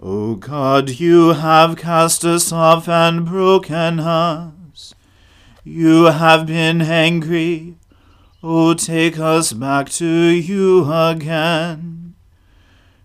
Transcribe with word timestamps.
O 0.00 0.36
God, 0.36 0.90
you 0.90 1.30
have 1.30 1.76
cast 1.76 2.24
us 2.24 2.52
off 2.52 2.88
and 2.88 3.26
broken 3.26 3.98
us. 3.98 4.94
You 5.64 6.04
have 6.04 6.46
been 6.46 6.80
angry. 6.80 7.74
O 8.40 8.74
take 8.74 9.18
us 9.18 9.52
back 9.52 9.88
to 9.90 10.06
you 10.06 10.88
again. 10.92 12.14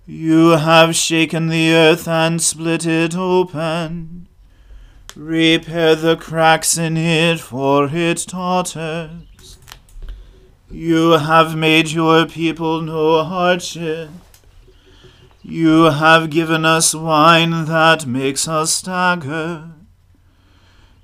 You 0.06 0.50
have 0.50 0.96
shaken 0.96 1.48
the 1.48 1.74
earth 1.74 2.08
and 2.08 2.40
split 2.40 2.86
it 2.86 3.16
open. 3.16 4.28
Repair 5.16 5.96
the 5.96 6.16
cracks 6.16 6.78
in 6.78 6.96
it, 6.96 7.40
for 7.40 7.90
it 7.92 8.26
totters. 8.28 9.58
You 10.70 11.12
have 11.12 11.56
made 11.56 11.90
your 11.90 12.28
people 12.28 12.82
know 12.82 13.24
hardship. 13.24 14.10
You 15.46 15.92
have 15.92 16.30
given 16.30 16.64
us 16.64 16.96
wine 16.96 17.66
that 17.66 18.06
makes 18.06 18.48
us 18.48 18.72
stagger. 18.72 19.72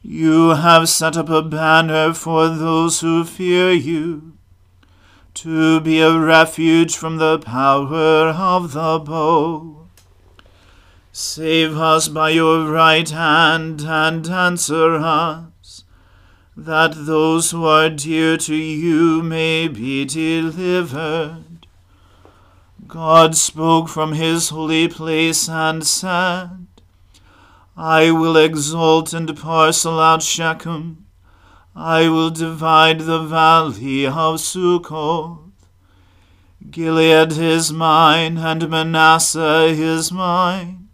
You 0.02 0.52
have 0.52 0.88
set 0.88 1.18
up 1.18 1.28
a 1.30 1.42
banner 1.42 2.14
for 2.14 2.48
those 2.48 3.02
who 3.02 3.26
fear 3.26 3.74
you, 3.74 4.38
to 5.34 5.82
be 5.82 6.00
a 6.00 6.18
refuge 6.18 6.96
from 6.96 7.18
the 7.18 7.38
power 7.40 8.30
of 8.30 8.72
the 8.72 9.00
bow. 9.00 9.88
Save 11.12 11.78
us 11.78 12.08
by 12.08 12.30
your 12.30 12.72
right 12.72 13.10
hand 13.10 13.82
and 13.82 14.26
answer 14.26 14.96
us, 14.96 15.84
that 16.56 16.94
those 16.96 17.52
who 17.52 17.66
are 17.66 17.90
dear 17.90 18.38
to 18.38 18.56
you 18.56 19.22
may 19.22 19.68
be 19.68 20.06
delivered. 20.06 21.49
God 22.90 23.36
spoke 23.36 23.88
from 23.88 24.14
his 24.14 24.50
holy 24.50 24.88
place 24.88 25.48
and 25.48 25.86
said, 25.86 26.66
I 27.78 28.10
will 28.10 28.36
exalt 28.36 29.14
and 29.14 29.38
parcel 29.38 30.00
out 30.00 30.24
Shechem. 30.24 31.06
I 31.76 32.10
will 32.10 32.32
divide 32.32 33.02
the 33.02 33.22
valley 33.22 34.08
of 34.08 34.40
Succoth. 34.40 35.38
Gilead 36.72 37.34
is 37.34 37.72
mine, 37.72 38.40
and 38.40 38.68
Manasseh 38.68 39.68
is 39.68 40.12
mine. 40.12 40.90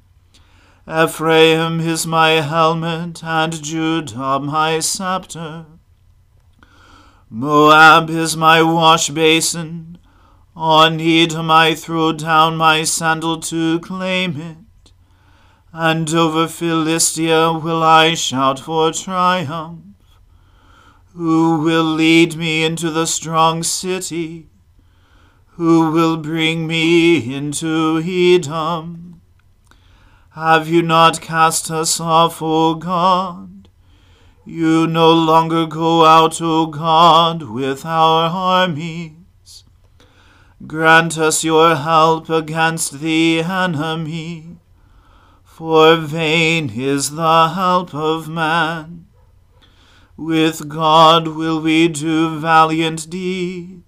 Ephraim 0.85 1.79
is 1.79 2.05
my 2.05 2.41
helmet, 2.41 3.23
and 3.23 3.63
Judah 3.63 4.41
my 4.41 4.79
scepter. 4.81 5.65
Moab 7.29 8.09
is 8.09 8.35
my 8.35 8.61
wash 8.61 9.09
basin, 9.11 9.97
on 10.55 10.99
Edom 11.01 11.51
I 11.51 11.75
throw 11.75 12.13
down 12.13 12.57
my 12.57 12.83
sandal 12.83 13.39
to 13.41 13.79
claim 13.79 14.39
it, 14.39 14.91
and 15.73 16.13
over 16.13 16.47
Philistia 16.47 17.53
will 17.53 17.83
I 17.83 18.13
shout 18.13 18.59
for 18.59 18.91
triumph. 18.91 19.81
Who 21.13 21.59
will 21.59 21.83
lead 21.83 22.35
me 22.35 22.63
into 22.63 22.89
the 22.89 23.05
strong 23.05 23.63
city? 23.63 24.49
who 25.55 25.89
will 25.89 26.17
bring 26.17 26.67
me 26.67 27.33
into 27.33 28.01
Edom? 28.05 29.21
Have 30.31 30.67
you 30.67 30.81
not 30.81 31.21
cast 31.21 31.71
us 31.71 31.97
off, 31.97 32.41
O 32.41 32.75
God? 32.75 33.69
You 34.43 34.85
no 34.85 35.13
longer 35.13 35.65
go 35.65 36.03
out, 36.03 36.41
O 36.41 36.65
God, 36.65 37.43
with 37.43 37.85
our 37.85 38.29
armies. 38.29 39.13
Grant 40.65 41.17
us 41.17 41.43
your 41.43 41.75
help 41.75 42.29
against 42.29 42.99
the 42.99 43.41
enemy, 43.41 44.57
for 45.43 45.95
vain 45.97 46.71
is 46.75 47.11
the 47.11 47.49
help 47.49 47.93
of 47.93 48.29
man. 48.29 49.07
With 50.17 50.69
God 50.69 51.27
will 51.27 51.61
we 51.61 51.87
do 51.89 52.39
valiant 52.39 53.09
deeds 53.09 53.85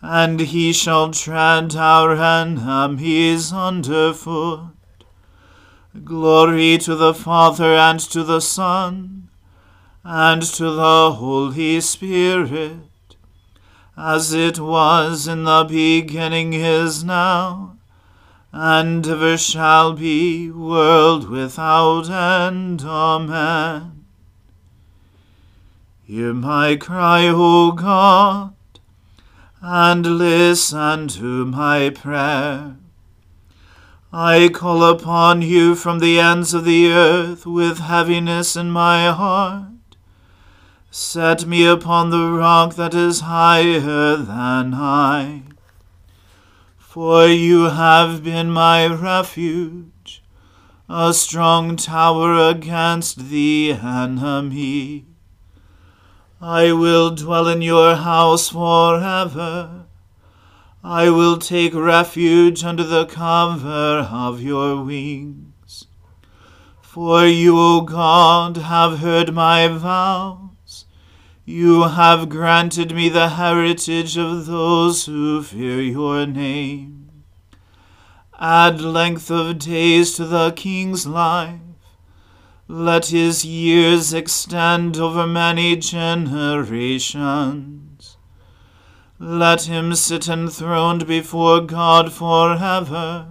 and 0.00 0.40
he 0.40 0.72
shall 0.72 1.10
tread 1.10 1.74
our 1.74 2.14
enemies 2.14 3.52
under 3.52 4.12
foot. 4.12 4.70
Glory 6.04 6.78
to 6.78 6.94
the 6.94 7.12
Father 7.12 7.74
and 7.74 7.98
to 7.98 8.22
the 8.22 8.40
Son 8.40 9.28
and 10.04 10.42
to 10.42 10.70
the 10.70 11.12
Holy 11.12 11.80
Spirit, 11.80 12.76
as 13.98 14.32
it 14.32 14.60
was 14.60 15.26
in 15.26 15.44
the 15.44 15.64
beginning 15.64 16.52
is 16.52 17.02
now, 17.02 17.76
and 18.52 19.06
ever 19.06 19.36
shall 19.36 19.92
be, 19.92 20.50
world 20.50 21.28
without 21.28 22.08
end. 22.08 22.82
Amen. 22.82 24.04
Hear 26.04 26.32
my 26.32 26.76
cry, 26.76 27.26
O 27.26 27.72
God 27.72 28.54
and 29.60 30.18
listen 30.18 31.08
to 31.08 31.44
my 31.44 31.90
prayer. 31.90 32.76
I 34.12 34.48
call 34.52 34.84
upon 34.84 35.42
you 35.42 35.74
from 35.74 35.98
the 35.98 36.18
ends 36.20 36.54
of 36.54 36.64
the 36.64 36.90
earth 36.90 37.44
with 37.44 37.78
heaviness 37.78 38.56
in 38.56 38.70
my 38.70 39.10
heart. 39.10 39.77
Set 40.90 41.44
me 41.44 41.66
upon 41.66 42.08
the 42.08 42.30
rock 42.30 42.74
that 42.76 42.94
is 42.94 43.20
higher 43.20 44.16
than 44.16 44.72
I. 44.72 45.42
For 46.78 47.26
you 47.26 47.64
have 47.64 48.24
been 48.24 48.50
my 48.50 48.86
refuge, 48.86 50.22
a 50.88 51.12
strong 51.12 51.76
tower 51.76 52.48
against 52.48 53.28
the 53.28 53.72
enemy. 53.72 55.04
I 56.40 56.72
will 56.72 57.14
dwell 57.14 57.46
in 57.48 57.60
your 57.60 57.96
house 57.96 58.48
forever. 58.48 59.84
I 60.82 61.10
will 61.10 61.36
take 61.36 61.74
refuge 61.74 62.64
under 62.64 62.84
the 62.84 63.04
cover 63.04 64.08
of 64.10 64.40
your 64.40 64.82
wings. 64.82 65.84
For 66.80 67.26
you, 67.26 67.58
O 67.58 67.82
God, 67.82 68.56
have 68.56 69.00
heard 69.00 69.34
my 69.34 69.68
vows. 69.68 70.47
You 71.50 71.84
have 71.84 72.28
granted 72.28 72.94
me 72.94 73.08
the 73.08 73.30
heritage 73.30 74.18
of 74.18 74.44
those 74.44 75.06
who 75.06 75.42
fear 75.42 75.80
your 75.80 76.26
name. 76.26 77.08
Add 78.38 78.82
length 78.82 79.30
of 79.30 79.58
days 79.58 80.12
to 80.16 80.26
the 80.26 80.52
king's 80.52 81.06
life 81.06 81.60
let 82.70 83.06
his 83.06 83.46
years 83.46 84.12
extend 84.12 84.98
over 84.98 85.26
many 85.26 85.74
generations. 85.74 88.18
Let 89.18 89.62
him 89.62 89.94
sit 89.94 90.28
enthroned 90.28 91.06
before 91.06 91.62
God 91.62 92.12
forever. 92.12 93.28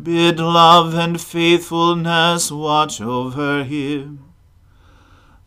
Bid 0.00 0.38
love 0.38 0.94
and 0.94 1.20
faithfulness 1.20 2.52
watch 2.52 3.00
over 3.00 3.64
him. 3.64 4.29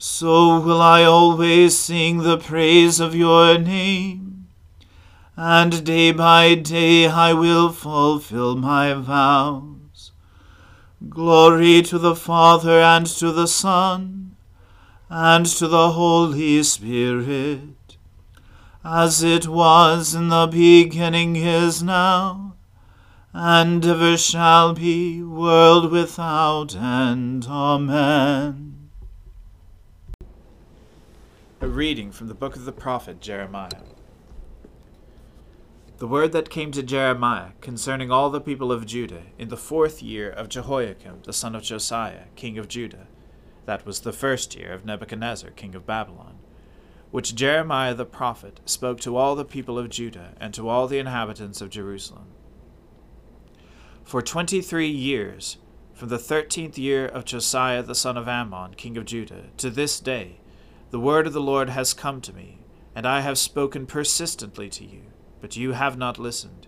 So 0.06 0.60
will 0.60 0.82
I 0.82 1.06
always 1.06 1.80
sing 1.80 2.24
the 2.24 2.38
praise 2.38 3.00
of 3.00 3.16
your 3.16 3.58
name, 3.58 4.50
and 5.38 5.86
day 5.86 6.12
by 6.12 6.56
day 6.56 7.08
I 7.08 7.32
will 7.32 7.72
fulfill 7.72 8.58
my 8.58 8.92
vow. 8.96 9.64
Glory 11.08 11.82
to 11.84 11.98
the 11.98 12.18
Father 12.18 12.82
and 12.82 13.08
to 13.08 13.32
the 13.32 13.48
Son 13.48 14.36
and 15.08 15.46
to 15.46 15.70
the 15.70 15.92
Holy 15.92 16.62
Spirit, 16.64 17.96
as 18.84 19.24
it 19.24 19.48
was 19.48 20.14
in 20.14 20.28
the 20.28 20.48
beginning 20.48 21.38
is 21.38 21.82
now, 21.82 22.56
and 23.32 23.86
ever 23.86 24.18
shall 24.18 24.74
be, 24.74 25.24
world 25.24 25.94
without 25.94 26.76
end. 26.76 27.46
Amen. 27.48 28.73
A 31.64 31.68
reading 31.70 32.12
from 32.12 32.28
the 32.28 32.34
book 32.34 32.58
of 32.58 32.66
the 32.66 32.74
prophet 32.74 33.22
Jeremiah. 33.22 33.84
The 35.98 36.08
word 36.08 36.34
that 36.34 36.50
came 36.50 36.74
to 36.74 36.84
Jeremiah 36.84 37.52
concerning 37.62 38.12
all 38.12 38.30
the 38.30 38.42
people 38.42 38.70
of 38.70 38.86
Judah 38.86 39.22
in 39.40 39.48
the 39.48 39.56
fourth 39.56 40.04
year 40.04 40.30
of 40.30 40.50
Jehoiakim 40.50 41.22
the 41.24 41.32
son 41.32 41.56
of 41.56 41.64
Josiah, 41.64 42.26
king 42.36 42.58
of 42.58 42.68
Judah, 42.68 43.08
that 43.66 43.86
was 43.86 44.02
the 44.02 44.12
first 44.12 44.58
year 44.58 44.74
of 44.74 44.84
Nebuchadnezzar, 44.84 45.52
king 45.52 45.74
of 45.74 45.86
Babylon, 45.86 46.38
which 47.12 47.34
Jeremiah 47.34 47.94
the 47.94 48.04
prophet 48.04 48.60
spoke 48.66 49.00
to 49.00 49.16
all 49.16 49.34
the 49.34 49.46
people 49.46 49.80
of 49.80 49.90
Judah 49.90 50.34
and 50.42 50.54
to 50.56 50.68
all 50.68 50.90
the 50.90 51.00
inhabitants 51.00 51.62
of 51.62 51.70
Jerusalem. 51.70 52.26
For 54.04 54.22
twenty 54.22 54.62
three 54.62 54.92
years, 54.92 55.60
from 55.94 56.10
the 56.10 56.20
thirteenth 56.20 56.78
year 56.78 57.06
of 57.06 57.24
Josiah 57.24 57.84
the 57.84 57.96
son 57.96 58.18
of 58.18 58.28
Amon, 58.28 58.74
king 58.74 58.98
of 58.98 59.06
Judah, 59.06 59.46
to 59.56 59.70
this 59.70 60.02
day, 60.02 60.42
the 60.94 61.00
word 61.00 61.26
of 61.26 61.34
the 61.34 61.42
Lord 61.42 61.72
has 61.72 61.92
come 61.92 62.22
to 62.22 62.32
me, 62.32 62.60
and 62.96 63.08
I 63.08 63.22
have 63.22 63.40
spoken 63.40 63.88
persistently 63.88 64.70
to 64.70 64.86
you 64.86 65.02
but 65.42 65.58
you 65.58 65.72
have 65.72 65.98
not 65.98 66.20
listened. 66.20 66.68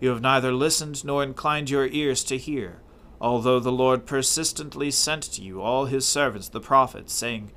You 0.00 0.08
have 0.10 0.22
neither 0.22 0.52
listened 0.52 1.04
nor 1.04 1.24
inclined 1.24 1.68
your 1.68 1.86
ears 1.88 2.22
to 2.24 2.38
hear, 2.38 2.80
although 3.20 3.58
the 3.58 3.70
Lord 3.70 4.06
persistently 4.06 4.90
sent 4.92 5.24
to 5.24 5.42
you 5.42 5.60
all 5.60 5.84
his 5.84 6.06
servants 6.06 6.48
the 6.48 6.60
prophets, 6.60 7.12
saying, 7.12 7.50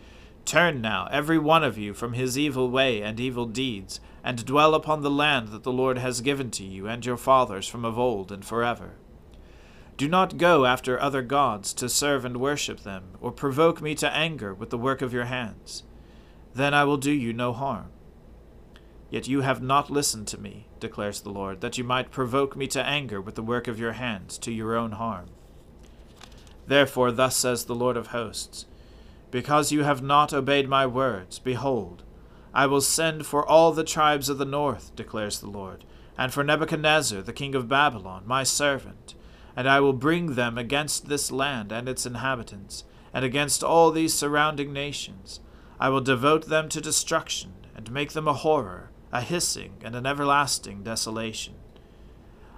Turn 0.44 0.82
now, 0.82 1.08
every 1.12 1.38
one 1.38 1.64
of 1.64 1.78
you, 1.78 1.94
from 1.94 2.12
his 2.12 2.38
evil 2.38 2.70
way 2.70 3.02
and 3.02 3.20
evil 3.20 3.46
deeds, 3.46 4.02
and 4.22 4.44
dwell 4.44 4.74
upon 4.74 5.02
the 5.02 5.12
land 5.12 5.50
that 5.50 5.64
the 5.64 5.72
Lord 5.72 6.00
has 6.00 6.20
given 6.20 6.52
to 6.52 6.66
you 6.66 6.88
and 6.88 7.06
your 7.06 7.18
fathers 7.18 7.68
from 7.68 7.86
of 7.86 7.98
old 7.98 8.30
and 8.30 8.44
forever. 8.44 8.96
Do 9.96 10.08
not 10.08 10.38
go 10.38 10.66
after 10.66 11.00
other 11.00 11.22
gods 11.22 11.74
to 11.76 11.88
serve 11.88 12.26
and 12.26 12.38
worship 12.38 12.82
them, 12.82 13.10
or 13.22 13.32
provoke 13.32 13.82
me 13.82 13.94
to 13.96 14.12
anger 14.12 14.54
with 14.54 14.72
the 14.72 14.78
work 14.78 15.02
of 15.02 15.14
your 15.14 15.26
hands. 15.26 15.84
Then 16.56 16.74
I 16.74 16.84
will 16.84 16.98
do 16.98 17.12
you 17.12 17.34
no 17.34 17.54
harm. 17.54 17.92
Yet 19.10 19.28
you 19.28 19.42
have 19.42 19.62
not 19.62 19.92
listened 19.92 20.28
to 20.30 20.40
me, 20.40 20.66
declares 20.80 21.22
the 21.22 21.30
Lord, 21.30 21.62
that 21.62 21.78
you 21.78 21.84
might 21.84 22.10
provoke 22.10 22.56
me 22.56 22.66
to 22.68 22.84
anger 22.84 23.22
with 23.22 23.36
the 23.36 23.44
work 23.44 23.68
of 23.68 23.80
your 23.80 23.92
hands, 23.92 24.40
to 24.40 24.52
your 24.52 24.76
own 24.76 24.94
harm. 24.94 25.28
Therefore, 26.66 27.12
thus 27.12 27.36
says 27.36 27.66
the 27.66 27.76
Lord 27.76 27.96
of 27.96 28.08
hosts 28.08 28.66
Because 29.30 29.72
you 29.72 29.84
have 29.84 30.02
not 30.02 30.34
obeyed 30.34 30.68
my 30.68 30.88
words, 30.88 31.38
behold, 31.38 32.02
I 32.56 32.66
will 32.66 32.82
send 32.82 33.28
for 33.28 33.48
all 33.48 33.72
the 33.72 33.84
tribes 33.84 34.30
of 34.30 34.40
the 34.40 34.46
north, 34.46 34.96
declares 34.96 35.40
the 35.40 35.50
Lord, 35.50 35.84
and 36.18 36.34
for 36.34 36.44
Nebuchadnezzar, 36.44 37.22
the 37.22 37.34
king 37.34 37.54
of 37.54 37.68
Babylon, 37.68 38.24
my 38.26 38.44
servant, 38.44 39.14
and 39.56 39.68
I 39.70 39.80
will 39.80 39.94
bring 39.94 40.36
them 40.36 40.58
against 40.58 41.08
this 41.08 41.32
land 41.32 41.72
and 41.72 41.88
its 41.88 42.06
inhabitants, 42.06 42.84
and 43.14 43.24
against 43.24 43.64
all 43.64 43.92
these 43.92 44.14
surrounding 44.14 44.74
nations. 44.74 45.40
I 45.80 45.90
will 45.90 46.02
devote 46.02 46.48
them 46.48 46.70
to 46.70 46.82
destruction, 46.82 47.54
and 47.76 47.92
make 47.92 48.14
them 48.14 48.28
a 48.28 48.34
horror 48.34 48.92
a 49.14 49.22
hissing 49.22 49.74
and 49.84 49.96
an 49.96 50.08
everlasting 50.08 50.82
desolation. 50.82 51.54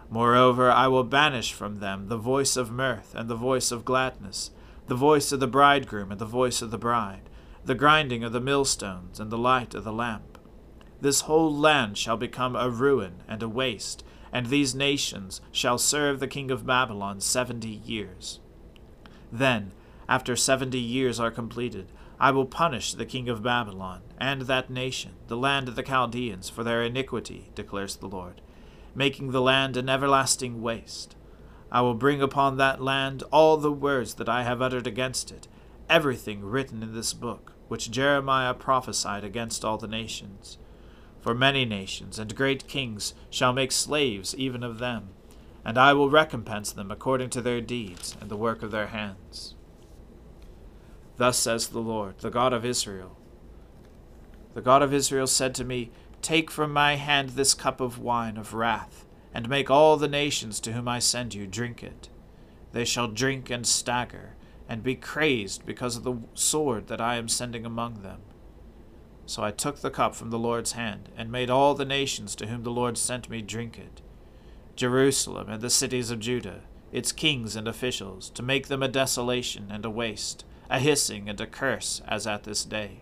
Moreover, 0.09 0.71
I 0.71 0.87
will 0.87 1.03
banish 1.03 1.51
from 1.51 1.79
them 1.79 2.07
the 2.07 2.17
voice 2.17 2.55
of 2.55 2.71
mirth 2.71 3.13
and 3.13 3.27
the 3.27 3.35
voice 3.35 3.73
of 3.73 3.83
gladness, 3.83 4.51
the 4.87 4.95
voice 4.95 5.33
of 5.33 5.41
the 5.41 5.47
bridegroom 5.47 6.11
and 6.11 6.21
the 6.21 6.25
voice 6.25 6.61
of 6.61 6.71
the 6.71 6.77
bride, 6.77 7.29
the 7.65 7.75
grinding 7.75 8.23
of 8.23 8.31
the 8.31 8.39
millstones 8.39 9.19
and 9.19 9.29
the 9.29 9.37
light 9.37 9.75
of 9.75 9.83
the 9.83 9.91
lamp. 9.91 10.37
This 11.01 11.21
whole 11.21 11.53
land 11.53 11.97
shall 11.97 12.15
become 12.15 12.55
a 12.55 12.69
ruin 12.69 13.21
and 13.27 13.43
a 13.43 13.49
waste, 13.49 14.05
and 14.35 14.47
these 14.47 14.75
nations 14.75 15.39
shall 15.49 15.77
serve 15.77 16.19
the 16.19 16.27
king 16.27 16.51
of 16.51 16.65
Babylon 16.65 17.21
seventy 17.21 17.69
years. 17.69 18.41
Then, 19.31 19.71
after 20.09 20.35
seventy 20.35 20.77
years 20.77 21.21
are 21.21 21.31
completed, 21.31 21.89
I 22.19 22.31
will 22.31 22.45
punish 22.45 22.93
the 22.93 23.05
king 23.05 23.29
of 23.29 23.41
Babylon, 23.41 24.01
and 24.19 24.41
that 24.41 24.69
nation, 24.69 25.13
the 25.27 25.37
land 25.37 25.69
of 25.69 25.77
the 25.77 25.83
Chaldeans, 25.83 26.49
for 26.49 26.65
their 26.65 26.83
iniquity, 26.83 27.49
declares 27.55 27.95
the 27.95 28.09
Lord, 28.09 28.41
making 28.93 29.31
the 29.31 29.41
land 29.41 29.77
an 29.77 29.87
everlasting 29.87 30.61
waste. 30.61 31.15
I 31.71 31.79
will 31.79 31.95
bring 31.95 32.21
upon 32.21 32.57
that 32.57 32.81
land 32.81 33.23
all 33.31 33.55
the 33.55 33.71
words 33.71 34.15
that 34.15 34.27
I 34.27 34.43
have 34.43 34.61
uttered 34.61 34.85
against 34.85 35.31
it, 35.31 35.47
everything 35.89 36.43
written 36.43 36.83
in 36.83 36.93
this 36.93 37.13
book, 37.13 37.53
which 37.69 37.89
Jeremiah 37.89 38.53
prophesied 38.53 39.23
against 39.23 39.63
all 39.63 39.77
the 39.77 39.87
nations. 39.87 40.57
For 41.25 41.33
many 41.33 41.65
nations 41.65 42.19
and 42.19 42.35
great 42.35 42.67
kings 42.67 43.15
shall 43.31 43.51
make 43.51 43.71
slaves 43.71 44.35
even 44.35 44.61
of 44.61 44.77
them, 44.77 45.09
and 45.65 45.75
I 45.75 45.91
will 45.91 46.07
recompense 46.07 46.71
them 46.71 46.91
according 46.91 47.31
to 47.31 47.41
their 47.41 47.61
deeds 47.61 48.15
and 48.21 48.29
the 48.29 48.37
work 48.37 48.61
of 48.61 48.69
their 48.69 48.85
hands. 48.85 49.55
Thus 51.17 51.35
says 51.39 51.69
the 51.69 51.79
Lord, 51.79 52.19
the 52.19 52.29
God 52.29 52.53
of 52.53 52.63
Israel. 52.63 53.17
The 54.53 54.61
God 54.61 54.83
of 54.83 54.93
Israel 54.93 55.25
said 55.25 55.55
to 55.55 55.63
me, 55.63 55.89
Take 56.21 56.51
from 56.51 56.71
my 56.71 56.93
hand 56.93 57.29
this 57.29 57.55
cup 57.55 57.81
of 57.81 57.97
wine 57.97 58.37
of 58.37 58.53
wrath, 58.53 59.03
and 59.33 59.49
make 59.49 59.71
all 59.71 59.97
the 59.97 60.07
nations 60.07 60.59
to 60.59 60.73
whom 60.73 60.87
I 60.87 60.99
send 60.99 61.33
you 61.33 61.47
drink 61.47 61.81
it. 61.81 62.07
They 62.71 62.85
shall 62.85 63.07
drink 63.07 63.49
and 63.49 63.65
stagger, 63.65 64.35
and 64.69 64.83
be 64.83 64.93
crazed 64.93 65.65
because 65.65 65.97
of 65.97 66.03
the 66.03 66.17
sword 66.35 66.85
that 66.85 67.01
I 67.01 67.15
am 67.15 67.29
sending 67.29 67.65
among 67.65 68.03
them. 68.03 68.21
So 69.25 69.43
I 69.43 69.51
took 69.51 69.79
the 69.79 69.89
cup 69.89 70.15
from 70.15 70.29
the 70.29 70.39
Lord's 70.39 70.73
hand, 70.73 71.09
and 71.17 71.31
made 71.31 71.49
all 71.49 71.73
the 71.73 71.85
nations 71.85 72.35
to 72.35 72.47
whom 72.47 72.63
the 72.63 72.71
Lord 72.71 72.97
sent 72.97 73.29
me 73.29 73.41
drink 73.41 73.79
it 73.79 74.01
Jerusalem 74.75 75.49
and 75.49 75.61
the 75.61 75.69
cities 75.69 76.11
of 76.11 76.19
Judah, 76.19 76.61
its 76.91 77.11
kings 77.11 77.55
and 77.55 77.67
officials, 77.67 78.29
to 78.31 78.43
make 78.43 78.67
them 78.67 78.83
a 78.83 78.87
desolation 78.87 79.67
and 79.71 79.85
a 79.85 79.89
waste, 79.89 80.43
a 80.69 80.79
hissing 80.79 81.29
and 81.29 81.39
a 81.39 81.47
curse, 81.47 82.01
as 82.07 82.27
at 82.27 82.43
this 82.43 82.65
day. 82.65 83.01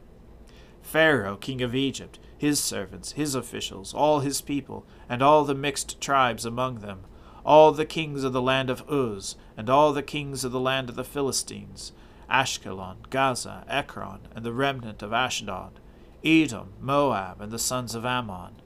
Pharaoh, 0.81 1.37
king 1.37 1.61
of 1.61 1.73
Egypt, 1.73 2.19
his 2.37 2.59
servants, 2.59 3.13
his 3.13 3.35
officials, 3.35 3.93
all 3.93 4.19
his 4.19 4.41
people, 4.41 4.85
and 5.09 5.21
all 5.21 5.43
the 5.43 5.55
mixed 5.55 5.99
tribes 5.99 6.45
among 6.45 6.79
them, 6.79 7.01
all 7.45 7.71
the 7.71 7.85
kings 7.85 8.23
of 8.23 8.33
the 8.33 8.41
land 8.41 8.69
of 8.69 8.83
Uz, 8.91 9.35
and 9.57 9.69
all 9.69 9.93
the 9.93 10.03
kings 10.03 10.43
of 10.43 10.51
the 10.51 10.59
land 10.59 10.89
of 10.89 10.95
the 10.95 11.03
Philistines, 11.03 11.91
Ashkelon, 12.29 13.09
Gaza, 13.09 13.65
Ekron, 13.67 14.19
and 14.35 14.45
the 14.45 14.53
remnant 14.53 15.01
of 15.01 15.11
Ashdod, 15.11 15.79
Edom, 16.23 16.73
Moab, 16.79 17.41
and 17.41 17.51
the 17.51 17.59
sons 17.59 17.95
of 17.95 18.05
Ammon, 18.05 18.61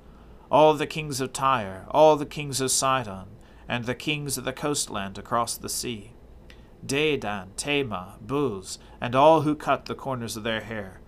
all 0.51 0.75
the 0.75 0.87
kings 0.87 1.19
of 1.19 1.33
Tyre, 1.33 1.85
all 1.89 2.15
the 2.15 2.25
kings 2.25 2.61
of 2.61 2.71
Sidon, 2.71 3.25
and 3.67 3.85
the 3.85 3.95
kings 3.95 4.37
of 4.37 4.45
the 4.45 4.53
coastland 4.53 5.17
across 5.17 5.57
the 5.57 5.69
sea, 5.69 6.13
Dedan, 6.85 7.49
Tema, 7.57 8.17
Buz, 8.21 8.77
and 9.01 9.15
all 9.15 9.41
who 9.41 9.55
cut 9.55 9.85
the 9.85 9.95
corners 9.95 10.37
of 10.37 10.43
their 10.43 10.61
hair, 10.61 11.01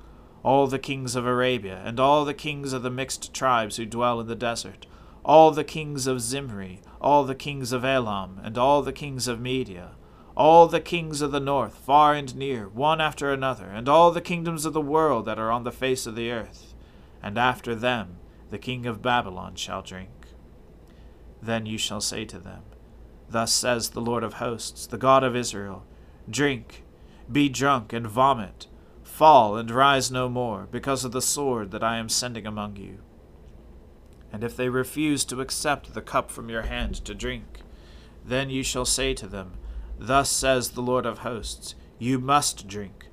all 0.44 0.68
the 0.68 0.80
kings 0.80 1.16
of 1.16 1.26
Arabia, 1.26 1.82
and 1.86 2.00
all 2.00 2.26
the 2.26 2.34
kings 2.34 2.74
of 2.74 2.82
the 2.82 2.90
mixed 2.90 3.34
tribes 3.34 3.78
who 3.78 3.86
dwell 3.86 4.20
in 4.20 4.28
the 4.28 4.36
desert, 4.36 4.88
all 5.24 5.52
the 5.52 5.64
kings 5.64 6.08
of 6.08 6.20
Zimri, 6.22 6.82
all 7.00 7.24
the 7.24 7.36
kings 7.36 7.72
of 7.72 7.86
Elam, 7.86 8.42
and 8.44 8.58
all 8.58 8.82
the 8.82 8.94
kings 8.94 9.28
of 9.28 9.40
Media, 9.40 9.92
all 10.40 10.68
the 10.68 10.80
kings 10.80 11.22
of 11.22 11.34
the 11.34 11.40
north, 11.42 11.76
far 11.76 12.14
and 12.14 12.34
near, 12.34 12.70
one 12.70 13.02
after 13.02 13.34
another, 13.34 13.66
and 13.66 13.90
all 13.90 14.10
the 14.10 14.22
kingdoms 14.22 14.66
of 14.66 14.72
the 14.72 14.80
world 14.80 15.26
that 15.26 15.38
are 15.38 15.52
on 15.52 15.66
the 15.66 15.72
face 15.72 16.06
of 16.06 16.16
the 16.16 16.32
earth. 16.32 16.74
And 17.22 17.38
after 17.38 17.76
them 17.76 18.16
the 18.50 18.58
king 18.58 18.86
of 18.86 19.02
Babylon 19.02 19.56
shall 19.56 19.82
drink. 19.82 20.10
Then 21.42 21.66
you 21.66 21.78
shall 21.78 22.00
say 22.00 22.24
to 22.24 22.40
them, 22.40 22.62
Thus 23.30 23.52
says 23.52 23.90
the 23.90 24.00
Lord 24.00 24.24
of 24.24 24.36
hosts, 24.36 24.88
the 24.88 24.98
God 24.98 25.26
of 25.26 25.36
Israel 25.36 25.86
Drink, 26.30 26.84
be 27.30 27.50
drunk, 27.50 27.92
and 27.92 28.08
vomit, 28.08 28.68
fall 29.04 29.58
and 29.58 29.70
rise 29.70 30.10
no 30.10 30.30
more, 30.30 30.70
because 30.72 31.04
of 31.04 31.12
the 31.12 31.22
sword 31.22 31.72
that 31.72 31.84
I 31.84 31.98
am 31.98 32.08
sending 32.08 32.48
among 32.48 32.78
you. 32.78 33.00
And 34.32 34.42
if 34.44 34.56
they 34.56 34.70
refuse 34.70 35.26
to 35.26 35.42
accept 35.42 35.94
the 35.94 36.02
cup 36.02 36.32
from 36.32 36.50
your 36.50 36.62
hand 36.62 36.96
to 37.04 37.14
drink, 37.14 37.60
then 38.24 38.50
you 38.50 38.64
shall 38.64 38.86
say 38.86 39.14
to 39.16 39.28
them, 39.28 39.59
Thus 40.00 40.30
says 40.30 40.70
the 40.70 40.82
Lord 40.82 41.06
of 41.06 41.20
hosts, 41.20 41.76
You 41.98 42.20
must 42.20 42.68
drink. 42.68 43.08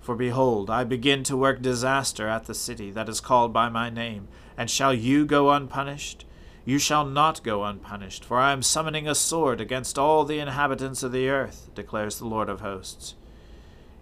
For 0.00 0.16
behold, 0.16 0.68
I 0.68 0.82
begin 0.82 1.22
to 1.24 1.36
work 1.36 1.62
disaster 1.62 2.26
at 2.26 2.46
the 2.46 2.54
city 2.54 2.90
that 2.90 3.08
is 3.08 3.20
called 3.20 3.52
by 3.52 3.68
my 3.68 3.88
name, 3.88 4.26
and 4.56 4.68
shall 4.68 4.92
you 4.92 5.24
go 5.24 5.52
unpunished? 5.52 6.26
You 6.64 6.80
shall 6.80 7.04
not 7.04 7.44
go 7.44 7.62
unpunished, 7.62 8.24
for 8.24 8.38
I 8.38 8.50
am 8.50 8.62
summoning 8.62 9.06
a 9.06 9.14
sword 9.14 9.60
against 9.60 9.98
all 9.98 10.24
the 10.24 10.40
inhabitants 10.40 11.04
of 11.04 11.12
the 11.12 11.28
earth, 11.28 11.70
declares 11.76 12.18
the 12.18 12.26
Lord 12.26 12.48
of 12.48 12.60
hosts. 12.60 13.14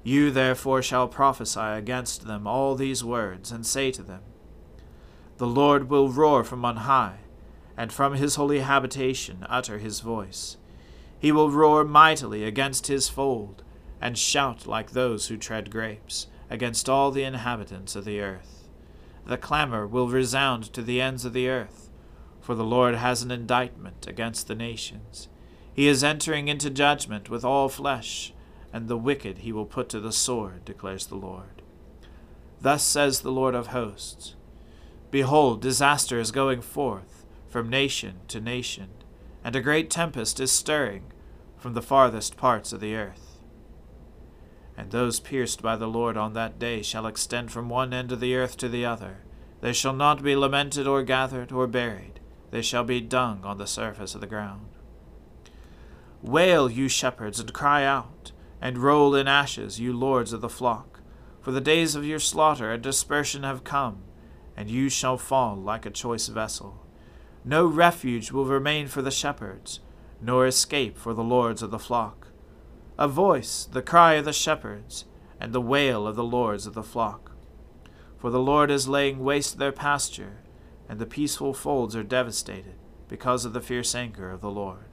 You 0.03 0.31
therefore 0.31 0.81
shall 0.81 1.09
prophesy 1.09 1.61
against 1.61 2.27
them 2.27 2.47
all 2.47 2.75
these 2.75 3.05
words, 3.05 3.53
and 3.53 3.67
say 3.67 3.91
to 3.91 4.03
them, 4.03 4.23
The 5.37 5.47
Lord 5.47 5.91
will 5.91 6.09
roar 6.09 6.43
from 6.43 6.65
on 6.65 6.77
high, 6.77 7.19
and 7.77 7.93
from 7.93 8.15
his 8.15 8.37
holy 8.37 8.61
habitation 8.61 9.45
utter 9.47 9.77
his 9.77 10.01
voice. 10.01 10.57
He 11.21 11.33
will 11.33 11.51
roar 11.51 11.85
mightily 11.85 12.45
against 12.45 12.87
his 12.87 13.11
fold, 13.11 13.63
and 14.01 14.17
shout 14.17 14.67
like 14.67 14.93
those 14.93 15.29
who 15.29 15.37
tread 15.37 15.71
grapes, 15.71 16.29
against 16.49 16.89
all 16.89 17.11
the 17.11 17.25
inhabitants 17.25 17.95
of 17.95 18.07
the 18.07 18.21
earth. 18.21 18.67
The 19.27 19.37
clamor 19.37 19.87
will 19.87 20.09
resound 20.09 20.73
to 20.73 20.83
the 20.83 21.01
ends 21.01 21.27
of 21.27 21.35
the 21.35 21.49
earth, 21.49 21.91
for 22.41 22.55
the 22.55 22.65
Lord 22.65 22.95
has 22.95 23.23
an 23.23 23.31
indictment 23.31 24.07
against 24.07 24.49
the 24.49 24.55
nations. 24.55 25.29
He 25.75 25.87
is 25.89 26.03
entering 26.03 26.49
into 26.49 26.71
judgment 26.71 27.29
with 27.29 27.45
all 27.45 27.69
flesh, 27.69 28.33
and 28.73 28.89
the 28.89 28.97
wicked 28.97 29.39
he 29.39 29.53
will 29.53 29.67
put 29.67 29.91
to 29.91 30.01
the 30.01 30.13
sword, 30.13 30.65
declares 30.65 31.07
the 31.07 31.17
Lord. 31.17 31.61
Thus 32.63 32.83
says 32.83 33.21
the 33.21 33.31
Lord 33.31 33.55
of 33.55 33.69
hosts 33.69 34.37
Behold, 35.11 35.61
disaster 35.61 36.19
is 36.19 36.31
going 36.31 36.63
forth 36.63 37.27
from 37.47 37.69
nation 37.69 38.21
to 38.29 38.41
nation 38.41 38.89
and 39.45 39.57
a 39.57 39.61
great 39.61 39.91
tempest 39.91 40.41
is 40.41 40.53
stirring 40.53 41.05
from 41.57 41.75
the 41.75 41.83
farthest 41.83 42.37
parts 42.37 42.73
of 42.73 42.81
the 42.81 42.95
earth. 42.95 43.39
And 44.77 44.91
those 44.91 45.21
pierced 45.21 45.61
by 45.61 45.77
the 45.77 45.89
Lord 45.89 46.17
on 46.17 46.33
that 46.33 46.59
day 46.59 46.83
shall 46.83 47.07
extend 47.07 47.51
from 47.51 47.69
one 47.69 47.93
end 47.93 48.13
of 48.13 48.21
the 48.21 48.35
earth 48.35 48.57
to 48.59 48.69
the 48.69 48.87
other. 48.87 49.19
They 49.61 49.75
shall 49.75 49.93
not 49.93 50.23
be 50.23 50.35
lamented 50.35 50.87
or 50.87 51.03
gathered 51.03 51.53
or 51.53 51.67
buried. 51.67 52.21
They 52.51 52.63
shall 52.63 52.85
be 52.85 53.01
dung 53.01 53.45
on 53.45 53.59
the 53.59 53.67
surface 53.67 54.15
of 54.15 54.21
the 54.21 54.27
ground. 54.27 54.69
Wail, 56.23 56.71
you 56.71 56.89
shepherds, 56.89 57.41
and 57.41 57.53
cry 57.53 57.85
out, 57.85 58.33
and 58.61 58.79
roll 58.79 59.15
in 59.15 59.29
ashes, 59.29 59.79
you 59.79 59.93
lords 59.93 60.33
of 60.33 60.41
the 60.41 60.49
flock. 60.49 61.01
For 61.41 61.51
the 61.51 61.61
days 61.61 61.95
of 61.95 62.05
your 62.05 62.19
slaughter 62.19 62.73
and 62.73 62.83
dispersion 62.83 63.43
have 63.43 63.65
come, 63.65 64.03
and 64.57 64.71
you 64.71 64.89
shall 64.89 65.17
fall 65.17 65.57
like 65.57 65.87
a 65.87 65.91
choice 65.91 66.29
vessel. 66.29 66.80
No 67.45 67.67
refuge 67.67 68.33
will 68.33 68.45
remain 68.45 68.87
for 68.87 69.01
the 69.01 69.11
shepherds, 69.11 69.81
nor 70.21 70.47
escape 70.47 70.99
for 70.99 71.15
the 71.15 71.25
lords 71.25 71.63
of 71.63 71.71
the 71.71 71.79
flock. 71.79 72.29
A 72.99 73.09
voice, 73.09 73.65
the 73.65 73.81
cry 73.81 74.15
of 74.15 74.27
the 74.27 74.33
shepherds, 74.33 75.07
and 75.41 75.55
the 75.55 75.61
wail 75.61 76.07
of 76.07 76.17
the 76.17 76.25
lords 76.25 76.67
of 76.67 76.75
the 76.75 76.83
flock. 76.83 77.33
For 78.19 78.29
the 78.31 78.41
Lord 78.41 78.71
is 78.71 78.89
laying 78.89 79.21
waste 79.21 79.57
their 79.57 79.73
pasture, 79.73 80.43
and 80.87 80.99
the 80.99 81.07
peaceful 81.07 81.55
folds 81.55 81.97
are 81.97 82.03
devastated 82.03 82.75
because 83.09 83.47
of 83.47 83.55
the 83.55 83.63
fierce 83.63 83.95
anger 83.95 84.31
of 84.31 84.43
the 84.43 84.51
Lord. 84.51 84.85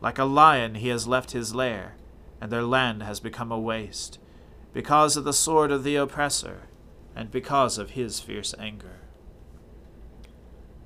Like 0.00 0.18
a 0.18 0.24
lion 0.24 0.76
he 0.76 0.88
has 0.88 1.06
left 1.06 1.32
his 1.32 1.54
lair, 1.54 1.96
and 2.40 2.50
their 2.50 2.62
land 2.62 3.02
has 3.02 3.20
become 3.20 3.52
a 3.52 3.60
waste, 3.60 4.18
because 4.72 5.18
of 5.18 5.24
the 5.24 5.34
sword 5.34 5.70
of 5.70 5.84
the 5.84 5.96
oppressor, 5.96 6.62
and 7.14 7.30
because 7.30 7.76
of 7.76 7.90
his 7.90 8.20
fierce 8.20 8.54
anger 8.58 9.00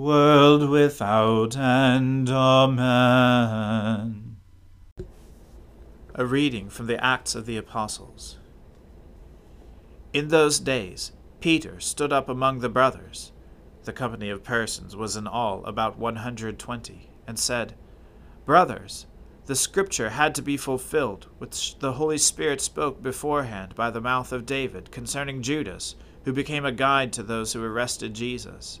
world 0.00 0.70
without 0.70 1.54
end. 1.58 2.30
Amen. 2.30 4.36
A 6.14 6.24
reading 6.24 6.70
from 6.70 6.86
the 6.86 7.04
Acts 7.04 7.34
of 7.34 7.44
the 7.44 7.58
Apostles. 7.58 8.38
In 10.14 10.28
those 10.28 10.58
days, 10.58 11.12
Peter 11.40 11.78
stood 11.80 12.14
up 12.14 12.30
among 12.30 12.60
the 12.60 12.70
brothers. 12.70 13.32
The 13.84 13.92
company 13.92 14.30
of 14.30 14.42
persons 14.42 14.96
was 14.96 15.16
in 15.16 15.26
all 15.26 15.62
about 15.66 15.98
one 15.98 16.16
hundred 16.16 16.58
twenty, 16.58 17.10
and 17.26 17.38
said, 17.38 17.74
Brothers, 18.46 19.04
the 19.44 19.54
scripture 19.54 20.10
had 20.10 20.34
to 20.34 20.42
be 20.42 20.56
fulfilled, 20.56 21.26
which 21.36 21.78
the 21.78 21.92
Holy 21.92 22.16
Spirit 22.16 22.62
spoke 22.62 23.02
beforehand 23.02 23.74
by 23.74 23.90
the 23.90 24.00
mouth 24.00 24.32
of 24.32 24.46
David 24.46 24.90
concerning 24.90 25.42
Judas, 25.42 25.94
who 26.24 26.32
became 26.32 26.64
a 26.64 26.72
guide 26.72 27.12
to 27.12 27.22
those 27.22 27.52
who 27.52 27.62
arrested 27.62 28.14
Jesus. 28.14 28.80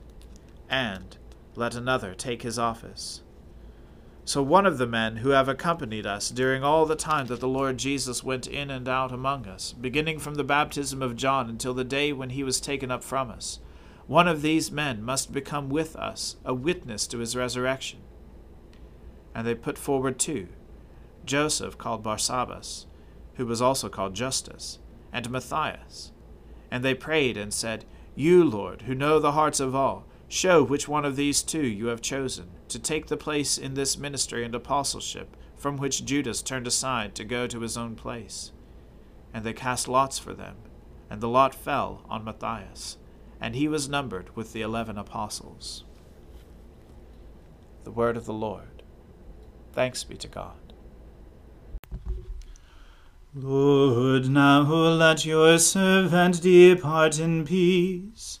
and 0.71 1.17
let 1.55 1.75
another 1.75 2.15
take 2.15 2.41
his 2.41 2.57
office. 2.57 3.21
So 4.23 4.41
one 4.41 4.65
of 4.65 4.77
the 4.77 4.87
men 4.87 5.17
who 5.17 5.29
have 5.29 5.49
accompanied 5.49 6.05
us 6.05 6.29
during 6.29 6.63
all 6.63 6.85
the 6.85 6.95
time 6.95 7.27
that 7.27 7.41
the 7.41 7.47
Lord 7.47 7.77
Jesus 7.77 8.23
went 8.23 8.47
in 8.47 8.69
and 8.69 8.87
out 8.87 9.11
among 9.11 9.45
us, 9.47 9.73
beginning 9.73 10.19
from 10.19 10.35
the 10.35 10.43
baptism 10.43 11.01
of 11.01 11.17
John 11.17 11.49
until 11.49 11.73
the 11.73 11.83
day 11.83 12.13
when 12.13 12.29
he 12.29 12.43
was 12.43 12.61
taken 12.61 12.89
up 12.89 13.03
from 13.03 13.29
us, 13.29 13.59
one 14.07 14.27
of 14.27 14.41
these 14.41 14.71
men 14.71 15.03
must 15.03 15.33
become 15.33 15.69
with 15.69 15.95
us 15.95 16.37
a 16.45 16.53
witness 16.53 17.07
to 17.07 17.17
his 17.17 17.35
resurrection. 17.35 17.99
And 19.35 19.45
they 19.45 19.55
put 19.55 19.77
forward 19.77 20.17
two 20.19 20.47
Joseph, 21.25 21.77
called 21.77 22.03
Barsabbas, 22.03 22.85
who 23.35 23.45
was 23.45 23.61
also 23.61 23.89
called 23.89 24.15
Justus, 24.15 24.79
and 25.11 25.29
Matthias. 25.29 26.11
And 26.69 26.83
they 26.83 26.93
prayed 26.93 27.37
and 27.37 27.53
said, 27.53 27.85
You, 28.15 28.43
Lord, 28.43 28.83
who 28.83 28.95
know 28.95 29.19
the 29.19 29.33
hearts 29.33 29.59
of 29.59 29.75
all, 29.75 30.05
show 30.31 30.63
which 30.63 30.87
one 30.87 31.03
of 31.03 31.17
these 31.17 31.43
two 31.43 31.65
you 31.65 31.87
have 31.87 32.01
chosen 32.01 32.47
to 32.69 32.79
take 32.79 33.07
the 33.07 33.17
place 33.17 33.57
in 33.57 33.73
this 33.73 33.97
ministry 33.97 34.45
and 34.45 34.55
apostleship 34.55 35.35
from 35.57 35.75
which 35.75 36.05
Judas 36.05 36.41
turned 36.41 36.65
aside 36.65 37.13
to 37.15 37.25
go 37.25 37.47
to 37.47 37.59
his 37.59 37.75
own 37.75 37.95
place. 37.95 38.53
And 39.33 39.43
they 39.43 39.51
cast 39.51 39.89
lots 39.89 40.19
for 40.19 40.33
them, 40.33 40.55
and 41.09 41.19
the 41.19 41.27
lot 41.27 41.53
fell 41.53 42.05
on 42.09 42.23
Matthias, 42.23 42.97
and 43.41 43.55
he 43.55 43.67
was 43.67 43.89
numbered 43.89 44.33
with 44.33 44.53
the 44.53 44.61
eleven 44.61 44.97
apostles. 44.97 45.83
The 47.83 47.91
word 47.91 48.15
of 48.15 48.25
the 48.25 48.33
Lord. 48.33 48.83
Thanks 49.73 50.05
be 50.05 50.15
to 50.15 50.27
God. 50.29 50.73
Lord, 53.33 54.29
now 54.29 54.61
let 54.61 55.25
your 55.25 55.57
servant 55.57 56.41
depart 56.41 57.19
in 57.19 57.45
peace, 57.45 58.40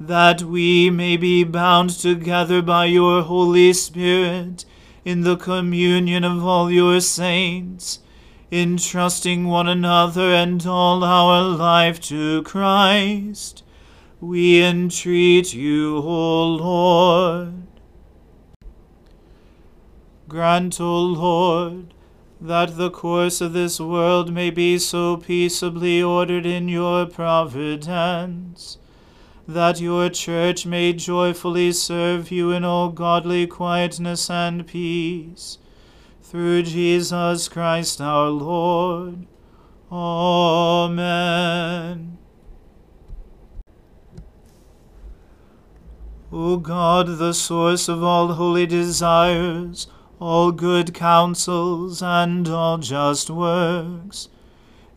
that 0.00 0.42
we 0.42 0.90
may 0.90 1.16
be 1.16 1.42
bound 1.42 1.90
together 1.90 2.62
by 2.62 2.84
your 2.84 3.22
Holy 3.22 3.72
Spirit 3.72 4.64
in 5.04 5.22
the 5.22 5.36
communion 5.36 6.22
of 6.22 6.44
all 6.44 6.70
your 6.70 7.00
saints, 7.00 7.98
entrusting 8.52 9.46
one 9.46 9.66
another 9.68 10.32
and 10.32 10.64
all 10.66 11.02
our 11.02 11.42
life 11.42 12.00
to 12.00 12.42
Christ. 12.44 13.64
We 14.20 14.62
entreat 14.62 15.52
you, 15.52 15.96
O 15.96 16.44
Lord. 16.44 17.62
Grant, 20.28 20.80
O 20.80 21.00
Lord, 21.00 21.94
that 22.40 22.76
the 22.76 22.90
course 22.90 23.40
of 23.40 23.52
this 23.52 23.80
world 23.80 24.32
may 24.32 24.50
be 24.50 24.78
so 24.78 25.16
peaceably 25.16 26.00
ordered 26.00 26.46
in 26.46 26.68
your 26.68 27.06
providence 27.06 28.78
that 29.48 29.80
your 29.80 30.10
church 30.10 30.66
may 30.66 30.92
joyfully 30.92 31.72
serve 31.72 32.30
you 32.30 32.50
in 32.52 32.66
all 32.66 32.90
godly 32.90 33.46
quietness 33.46 34.28
and 34.28 34.66
peace. 34.66 35.56
Through 36.20 36.64
Jesus 36.64 37.48
Christ 37.48 37.98
our 37.98 38.28
Lord. 38.28 39.26
Amen. 39.90 40.98
O 46.30 46.58
God, 46.58 47.16
the 47.16 47.32
source 47.32 47.88
of 47.88 48.02
all 48.02 48.34
holy 48.34 48.66
desires, 48.66 49.86
all 50.20 50.52
good 50.52 50.92
counsels, 50.92 52.02
and 52.02 52.46
all 52.48 52.76
just 52.76 53.30
works, 53.30 54.28